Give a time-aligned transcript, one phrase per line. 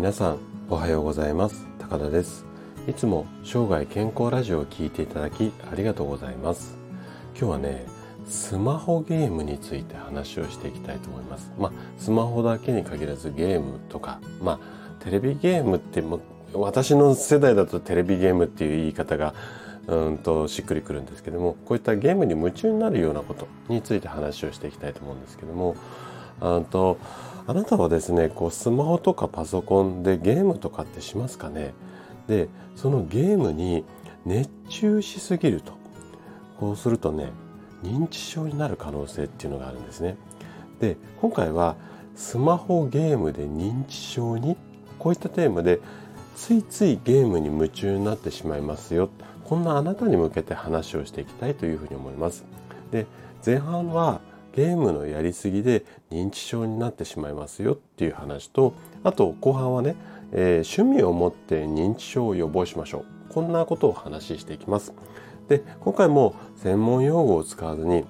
[0.00, 0.38] 皆さん
[0.70, 1.66] おはようございます。
[1.78, 2.46] 高田です。
[2.88, 6.74] いつも生涯健康ラジオを聞いていただきありがとうございます。
[7.38, 7.84] 今日はね
[8.24, 11.52] スマホゲームについて話をしていきたいと思います。
[11.58, 14.58] まあスマホだけに限らずゲームとかまあ
[15.04, 16.20] テレビゲームっても
[16.54, 19.34] 私の世代だとテレビゲームっていう言い方が
[19.86, 25.76] うんとしっくりくるんですけどもこういったゲームに夢中になるようなことについて話をしていきたいと思うんですけども
[26.40, 26.96] あと
[27.46, 31.74] あなたはですねこうスマホとかパソコンでゲームとかってしますかね？
[32.28, 33.84] でそのゲームに
[34.24, 35.72] 熱中しすぎると
[36.58, 37.30] こうするとね
[37.82, 40.16] 認知症になる可能性っていうのがあるんですね。
[40.80, 41.76] で今回は
[42.14, 44.56] スマホゲームで認知症に
[44.98, 45.80] こういったテーマで
[46.36, 49.08] ついついゲームに夢中になってしまいますよ。
[49.44, 52.44] こんなあなたに向けて話をしていきたいというふうに思います。
[52.92, 53.06] で
[53.44, 54.20] 前半は
[54.54, 59.96] ゲームのやりすぎで認知症になってしまいますよっていう話とあと後半はね、
[60.32, 63.04] えー、趣味を持って認知症を予防しましょう。
[63.32, 64.92] こんなことを話していきます。
[65.48, 68.04] で今回も専門用語を使わずに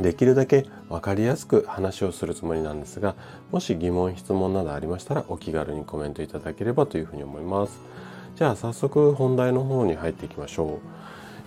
[0.00, 3.14] できるだけ分かりやすく話をするつもりなんですが
[3.52, 7.78] もし疑問質問などありましたらお気軽にコメントいただければというふうに思います。
[8.36, 10.80] じゃあ早速本題の方に入っていきましょ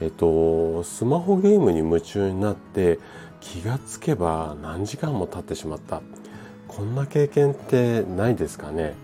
[0.00, 0.04] う。
[0.04, 2.98] えっとスマホゲームに夢中になって
[3.42, 6.00] 気がつけば何時間も経ってしまった。
[6.68, 8.94] こんな経験ってないですかね。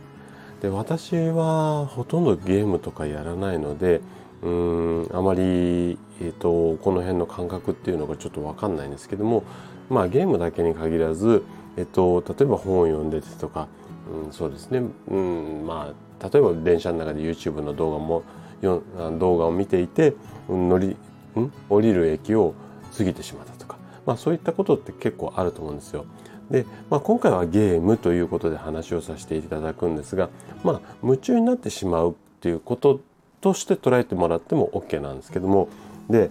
[0.63, 4.01] で私はほとんどゲームとかやらないので
[4.43, 9.45] うんあまり、えーと、この辺の感覚っていうのがちょっと分かんないんですけども
[9.89, 11.45] まあゲームだけに限らず、
[11.77, 13.69] えーと、例えば本を読んでてとか、
[14.27, 18.23] うん、そうですね、うん、まあ例えば電車の中で YouTube の動画も
[18.61, 18.83] よ
[19.19, 20.15] 動画を見ていて
[20.49, 20.97] 乗り
[21.37, 22.55] ん降りる駅を
[22.97, 23.58] 過ぎてしまった、
[24.09, 26.07] まあ、そういったことって結構あると思うんですよ。
[26.51, 30.31] で、まあ、今回はゲームということで話をさせていただくんですが、
[30.65, 33.03] まあ、夢中になってしまうっていうこと
[33.43, 35.69] として捉えてもらっても OK なんですけども
[36.09, 36.31] で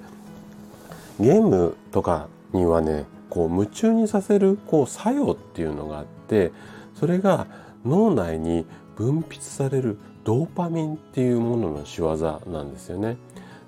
[1.19, 6.51] ゲームとかにはねこう夢中にさせるこう作用っていうのがあって
[6.95, 7.45] それが
[7.85, 8.65] 脳内に
[8.95, 13.17] 分泌されるドーパミンっていうものの仕業なんですよね。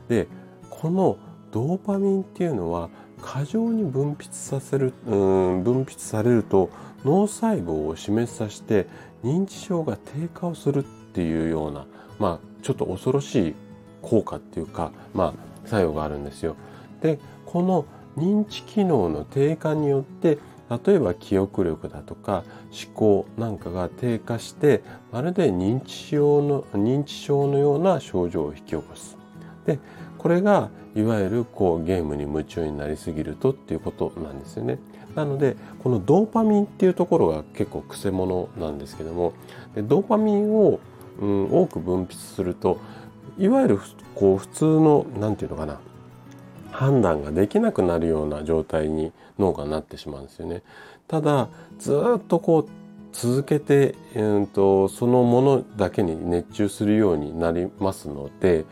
[0.07, 0.27] で
[0.71, 1.17] この
[1.51, 2.89] ドーパミンっていうのは
[3.21, 6.69] 過剰に分泌させるうん分泌されると
[7.05, 8.87] 脳細胞を死滅させて
[9.23, 11.85] 認知症が低下をするっていうような
[12.17, 13.55] まあちょっと恐ろしい
[14.01, 15.33] 効果っていうか、ま
[15.65, 16.55] あ、作用があるんですよ。
[17.01, 17.85] でこの
[18.17, 20.37] 認知機能の低下によって
[20.85, 29.17] 例えば記憶力だとか思考なんかが低下してまるで認知症の認知症のような症状を引き起こす。
[29.65, 29.79] で
[30.19, 34.77] これがいわゆるこうゲームに夢中になりすぎるとっていうことなんですよね。
[35.15, 39.33] なのでこのドーパミンっていうところが結構くせ者なんですけども
[39.73, 40.79] でドーパミンを
[41.19, 42.79] うん、多く分泌すると
[43.37, 43.79] いわゆる
[44.15, 45.79] こう普通の何て言うのかな
[46.71, 50.61] 判断ができなくなるような状態に脳がなってしまうんですよね。
[51.07, 52.69] ただずっとこう
[53.11, 58.65] 続けて、えーと、そのものだけに熱中するようになりますので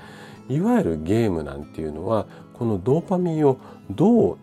[0.50, 3.58] いわゆるゲームなんていうのはこのドーパミンを
[3.92, 4.38] どう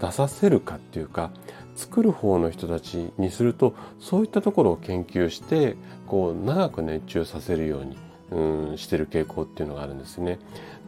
[0.00, 1.30] 出させるかっていうか
[1.76, 7.98] 作る方の人たちにするとそういったところを研究してこう長く熱中させるように
[8.30, 10.38] うんしてる傾向っていうのがあるんですね。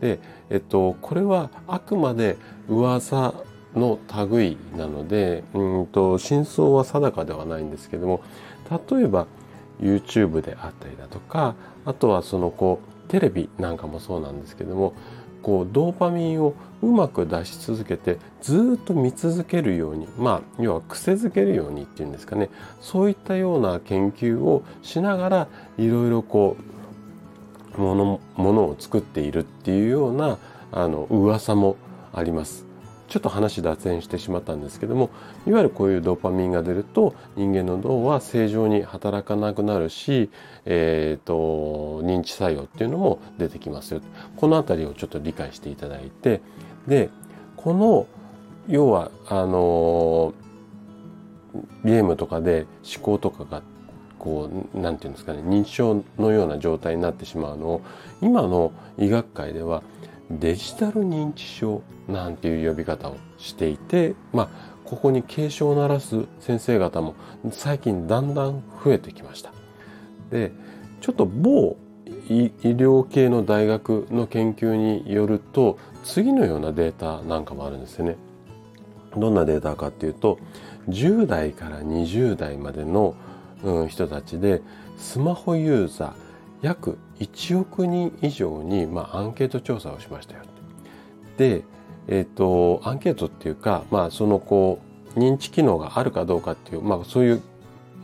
[0.01, 0.19] で、
[0.51, 2.37] えっと、これはあくまで
[2.69, 3.35] 噂
[3.75, 3.99] の
[4.31, 8.23] 類なのでうんと真相は定かではないんですけども
[8.91, 9.27] 例えば
[9.81, 11.55] YouTube であったりだとか
[11.85, 14.94] あとはそのこうテレビなんかもそうなんですけども
[15.43, 22.50] こうドーパミンをうまく出し続けてずっと見続けるようにまあ要は癖づけるようにっていうんですかね
[22.81, 26.56] そういったような研究をしながらいろいろこ
[27.77, 30.38] うものものを作っているっていうような
[30.73, 31.77] あの噂も
[32.12, 32.66] あります。
[33.09, 35.11] ちょっと話脱線してしまったんですけども
[35.47, 40.31] いわゆるこういうドーパミンが出ると人間の脳は正常に働かなくなるし、
[40.64, 44.00] えーと、認知作用っていうのも出てきますよ。
[44.37, 46.41] この辺りをちょっと理解していただいて
[46.87, 47.11] で
[47.56, 48.06] この
[48.69, 50.35] 要はあの
[51.85, 52.67] ゲームとかで
[52.97, 53.62] 思考とかが
[54.19, 57.82] こう何て言うんですかね認知症のような状態になってしまうのを
[58.20, 59.82] 今の医学界では
[60.31, 64.49] デジタル認知症なんていう呼び方をしていて、まあ、
[64.84, 67.14] ここに警鐘を鳴らす先生方も
[67.50, 69.52] 最近だんだん増えてきました。
[70.31, 70.52] で、
[71.00, 71.76] ちょっと某
[72.28, 78.17] 医療系の大学の研究によると次のようなデータなんかもあるんですよね。
[79.17, 80.38] どんなデータかっていうと
[80.88, 83.14] 10代から20代までの、
[83.88, 84.61] 人たちで
[84.99, 86.12] スマホユーザー
[86.61, 90.43] 約1億人以上に、まあ、アンケート調査をしましたよ。
[91.37, 91.65] で、
[92.09, 94.81] えっ、ー、と、アンケートっていうか、まあ、そのこ
[95.15, 97.43] う、認知機能があるかどうかっていう、まあ、そういう、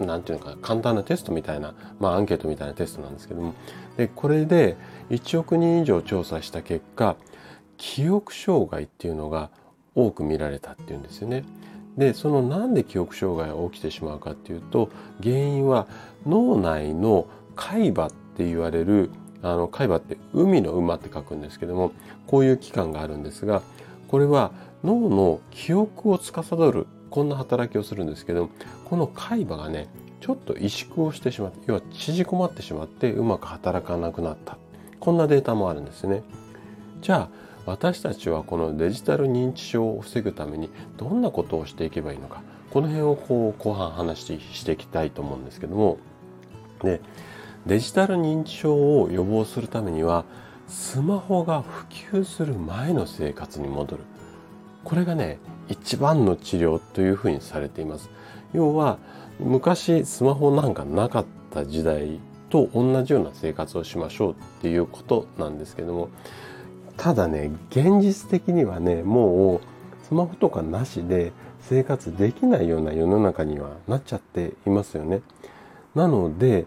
[0.01, 3.55] なんていうのか、簡単なテストみたいな、まあ、アンケートみたいなテストなんですけども、
[3.97, 4.77] で、これで
[5.11, 7.17] 1億人以上調査した結果、
[7.77, 9.51] 記憶障害っていうのが
[9.95, 11.45] 多く見られたっていうんですよね。
[11.97, 14.89] でそのなんで記憶障害が起きてしまうかっていうと
[15.23, 15.87] 原因は
[16.27, 19.11] 脳内の海馬っって言われる
[19.43, 21.93] あの海馬って海の馬って書くんですけども
[22.27, 23.63] こういう器官があるんですが
[24.09, 24.53] これは
[24.85, 28.51] 脳の記憶を司るこんな働きをするんですけど
[28.85, 29.89] この海馬がね
[30.21, 34.57] ちょっと萎縮をしてしまって要は縮こまってしまってうまく働かなくなった
[35.01, 36.23] こんなデータもあるんですね。
[37.01, 37.29] じゃあ
[37.67, 45.99] 私たちはこのデジタル認知症を防ぐためにどんなことをしていけばいいのかこの辺をこう後半話していきたいと思うんですけども
[46.83, 47.01] で
[47.67, 50.25] デジタル認知症を予防するためには
[50.67, 54.03] スマホが普及する前の生活に戻る
[54.85, 55.39] これがね
[55.69, 58.11] 一番の治療というふうにされています
[58.53, 58.99] 要は
[59.39, 62.19] 昔スマホなんかなかった時代
[62.51, 66.09] と同じような生活をしましょうっていうことなんですけども
[66.97, 69.61] ただね現実的にはねもう
[70.07, 75.23] スマホとかなしで生活できないような世の中にはなっちゃっていますよね。
[75.95, 76.67] なので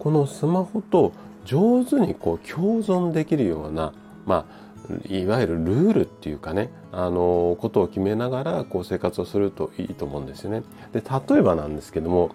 [0.00, 1.12] このスマホと
[1.44, 3.92] 上手にこう共存できるような
[4.26, 4.70] まあ
[5.08, 10.62] いわゆるルールっていうかねあのことを決めながらこう生活をするといいと思うんですよね。
[10.92, 12.34] で例えばなんですけども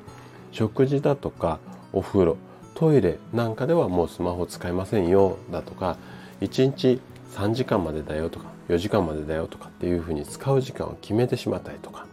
[0.51, 1.59] 食事だとか
[1.91, 2.37] お風呂
[2.75, 5.97] トイレなんかではもうスマホ使いませんよだとか
[6.41, 7.01] 1日
[7.33, 12.05] 3時間までだよとか4時間までだよとかっていうふうに使う時間を決めてしまったりとか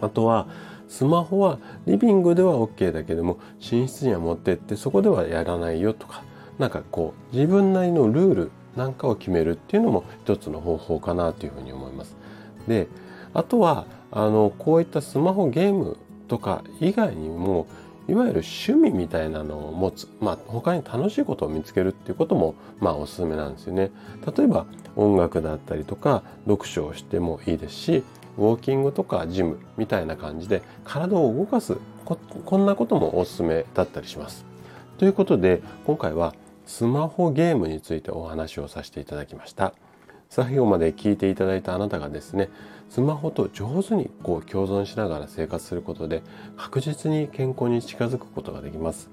[0.00, 0.46] あとは
[0.94, 6.22] スマホはリビングでは OK だけども寝室には持ってってそこではやらないよとか
[6.56, 12.14] なんかこう自分なりのルールなんかを決めるっていうのも一つの方法かなというふうに思います。
[12.68, 12.86] で
[13.32, 15.96] あとはあのこういったスマホゲーム
[16.28, 17.66] とか以外にも
[18.06, 23.90] いわゆる趣味みたいなのを持つ、まあ、他に楽しいことを見つけるっていうことも、まあ、おすすめなんですよね。
[24.36, 28.04] 例えば音楽だったりとか読書をしてもいいですし
[28.38, 34.44] ウォーキングとかジムみたいな感じで体を動かすここんなこともおすすめだったりします。
[34.98, 36.34] ということで今回は
[36.66, 39.74] スマホゲームについてお話をさせていただきました。
[40.34, 42.50] 最後まで聞いていただいたあなたがですね
[42.90, 46.22] スマホと上手にこう共存しながら生活することで
[46.56, 49.10] 確実に健康に近づくことができます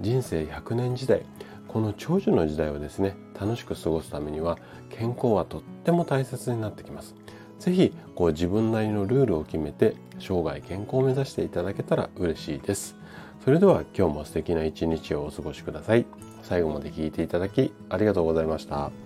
[0.00, 1.22] 人生100年時代
[1.68, 4.58] この長寿の時代をですね楽しく過ごすためには
[4.88, 7.14] 健康はとっても大切になってきます
[7.58, 12.96] 是非こう自分なりのルールを決めて生涯健康を目指していただけたら嬉しいです
[13.44, 16.06] それでは今日も素敵な一日をお過ごしください
[16.42, 19.03] 最後まで聞いていただきありがとうございました。